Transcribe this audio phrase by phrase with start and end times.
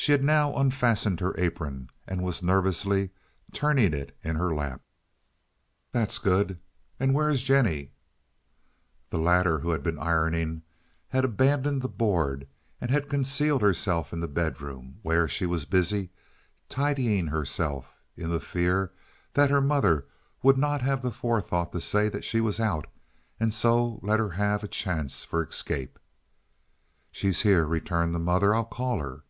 [0.00, 3.10] She had now unfastened her apron, and was nervously
[3.52, 4.80] turning it in her lap.
[5.90, 6.60] "That's good,
[7.00, 7.90] and where is Jennie?"
[9.10, 10.62] The latter, who had been ironing,
[11.08, 12.46] had abandoned the board
[12.80, 16.10] and had concealed herself in the bedroom, where she was busy
[16.68, 18.92] tidying herself in the fear
[19.32, 20.06] that her mother
[20.44, 22.86] would not have the forethought to say that she was out,
[23.40, 25.98] and so let her have a chance for escape.
[27.10, 28.54] "She's here," returned the mother.
[28.54, 29.24] "I'll call her."